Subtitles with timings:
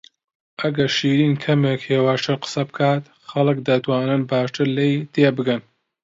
[0.61, 5.61] ئەگەر شیرین کەمێک هێواشتر قسە بکات، خەڵک دەتوانن باشتر لێی تێبگەن.